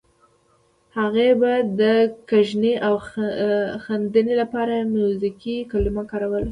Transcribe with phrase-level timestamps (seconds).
[0.97, 1.81] هغې به د
[2.29, 2.95] کږنې او
[3.85, 6.39] غندنې لپاره موزیګي کلمه کاروله.